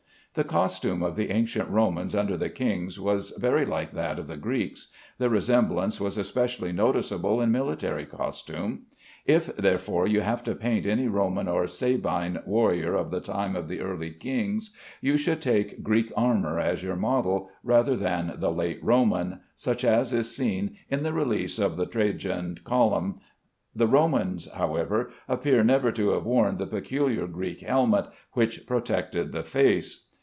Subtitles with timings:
[0.33, 4.37] The costume of the ancient Romans under the kings was very like that of the
[4.37, 4.87] Greeks.
[5.17, 8.83] The resemblance was especially noticeable in military costume.
[9.25, 13.67] If, therefore, you have to paint any Roman or Sabine warriors of the time of
[13.67, 18.79] the early kings, you should take Greek armor as your model, rather than the late
[18.81, 23.19] Roman, such as is seen in the reliefs of the Trajan column.
[23.75, 29.43] The Romans, however, appear never to have worn the peculiar Greek helmet which protected the
[29.43, 30.05] face.